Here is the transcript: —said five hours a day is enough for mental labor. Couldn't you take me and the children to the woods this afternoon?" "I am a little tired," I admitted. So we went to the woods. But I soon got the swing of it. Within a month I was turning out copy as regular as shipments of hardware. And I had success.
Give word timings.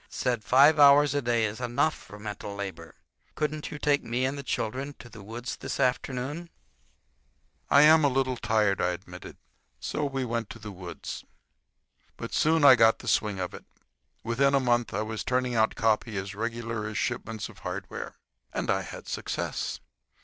—said 0.09 0.43
five 0.43 0.79
hours 0.79 1.13
a 1.13 1.21
day 1.21 1.45
is 1.45 1.61
enough 1.61 1.93
for 1.93 2.17
mental 2.17 2.55
labor. 2.55 2.95
Couldn't 3.35 3.69
you 3.69 3.77
take 3.77 4.03
me 4.03 4.25
and 4.25 4.35
the 4.35 4.41
children 4.41 4.95
to 4.97 5.07
the 5.09 5.21
woods 5.21 5.57
this 5.57 5.79
afternoon?" 5.79 6.49
"I 7.69 7.83
am 7.83 8.03
a 8.03 8.07
little 8.09 8.35
tired," 8.35 8.81
I 8.81 8.93
admitted. 8.93 9.37
So 9.79 10.03
we 10.05 10.25
went 10.25 10.49
to 10.49 10.57
the 10.57 10.71
woods. 10.71 11.23
But 12.17 12.31
I 12.31 12.33
soon 12.33 12.63
got 12.77 12.97
the 12.97 13.07
swing 13.07 13.39
of 13.39 13.53
it. 13.53 13.65
Within 14.23 14.55
a 14.55 14.59
month 14.59 14.91
I 14.91 15.03
was 15.03 15.23
turning 15.23 15.53
out 15.53 15.75
copy 15.75 16.17
as 16.17 16.33
regular 16.33 16.87
as 16.87 16.97
shipments 16.97 17.47
of 17.47 17.59
hardware. 17.59 18.15
And 18.51 18.71
I 18.71 18.81
had 18.81 19.07
success. 19.07 19.81